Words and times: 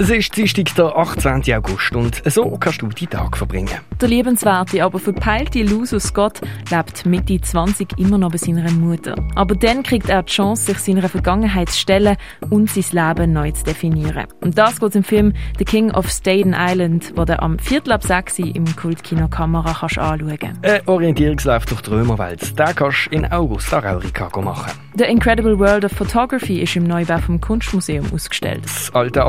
Es 0.00 0.08
ist 0.08 0.34
Dienstag, 0.34 0.74
der 0.76 0.96
18. 0.96 1.42
August 1.56 1.94
und 1.94 2.22
so 2.24 2.56
kannst 2.58 2.80
du 2.80 2.88
die 2.88 3.06
Tag 3.06 3.36
verbringen. 3.36 3.80
Der 4.00 4.08
liebenswerte, 4.08 4.82
aber 4.82 4.98
verpeilte 4.98 5.62
Lusus 5.62 6.04
Scott 6.04 6.40
lebt 6.70 7.04
Mitte 7.04 7.38
20 7.38 7.98
immer 7.98 8.16
noch 8.16 8.30
bei 8.30 8.38
seiner 8.38 8.70
Mutter. 8.70 9.14
Aber 9.34 9.54
dann 9.54 9.82
kriegt 9.82 10.08
er 10.08 10.22
die 10.22 10.32
Chance, 10.32 10.72
sich 10.72 10.78
seiner 10.78 11.06
Vergangenheit 11.06 11.68
zu 11.68 11.80
stellen 11.80 12.16
und 12.48 12.70
sein 12.70 12.84
Leben 12.92 13.34
neu 13.34 13.50
zu 13.50 13.64
definieren. 13.64 14.24
Und 14.40 14.56
das 14.56 14.80
geht 14.80 14.94
im 14.94 15.04
Film 15.04 15.34
The 15.58 15.66
King 15.66 15.90
of 15.90 16.08
Staten 16.08 16.56
Island, 16.56 17.12
wo 17.14 17.26
du 17.26 17.38
am 17.38 17.58
Viertel 17.58 17.92
ab 17.92 18.02
6 18.02 18.38
im 18.38 18.74
Kultkino 18.76 19.28
Kamera 19.28 19.76
kannst 19.80 19.98
anschauen 19.98 20.38
kannst. 20.40 20.64
Ein 20.64 20.80
Orientierungslauf 20.88 21.66
durch 21.66 21.82
die 21.82 21.90
Römerwelt, 21.90 22.58
den 22.58 22.74
kannst 22.74 23.08
du 23.10 23.16
in 23.16 23.30
Augusta 23.30 23.80
Raurica 23.80 24.30
machen. 24.40 24.72
The 24.96 25.04
Incredible 25.04 25.58
World 25.58 25.84
of 25.84 25.92
Photography 25.92 26.60
ist 26.60 26.74
im 26.74 26.84
Neubau 26.84 27.18
vom 27.18 27.40
Kunstmuseum 27.40 28.06
ausgestellt. 28.12 28.64
Das 28.64 28.90
alte 28.94 29.24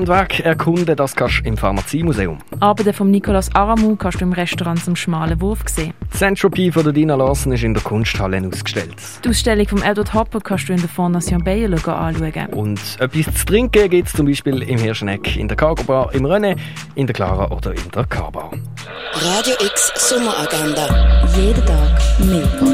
Apothekerhandwerk 0.00 0.40
erkunden, 0.40 0.96
das 0.96 1.14
kannst 1.14 1.40
du 1.40 1.48
im 1.48 1.56
Pharmaziemuseum. 1.56 2.38
Arbeiten 2.60 2.92
von 2.92 3.10
Nicolas 3.10 3.54
Aramou 3.54 3.96
kannst 3.96 4.20
du 4.20 4.24
im 4.24 4.32
Restaurant 4.32 4.82
zum 4.82 4.96
Schmalen 4.96 5.40
Wurf 5.40 5.60
sehen. 5.66 5.92
Das 6.10 6.22
Entropy 6.22 6.72
von 6.72 6.84
der 6.84 6.92
Dina 6.92 7.14
Larsen 7.14 7.52
ist 7.52 7.62
in 7.62 7.74
der 7.74 7.82
Kunsthalle 7.82 8.40
ausgestellt. 8.46 8.94
Die 9.24 9.28
Ausstellung 9.28 9.68
von 9.68 9.82
Edward 9.82 10.14
Hopper 10.14 10.40
kannst 10.40 10.68
du 10.68 10.72
in 10.72 10.80
der 10.80 10.88
Fondation 10.88 11.44
Bayerle 11.44 11.76
anschauen. 11.76 12.46
Und 12.52 12.80
etwas 12.98 13.34
zu 13.34 13.46
trinken 13.46 13.90
gibt 13.90 14.08
es 14.08 14.14
zum 14.14 14.26
Beispiel 14.26 14.62
im 14.62 14.78
Hirschneck, 14.78 15.36
in 15.36 15.48
der 15.48 15.56
Cargo 15.56 15.82
Bar, 15.84 16.14
im 16.14 16.24
René, 16.24 16.56
in 16.94 17.06
der 17.06 17.14
Clara 17.14 17.50
oder 17.50 17.72
in 17.72 17.90
der 17.94 18.04
Car-Bar. 18.04 18.50
Radio 19.14 19.54
X 19.60 19.92
Sommeragenda. 19.96 21.26
Jeden 21.36 21.64
Tag 21.66 22.00
mehr. 22.20 22.69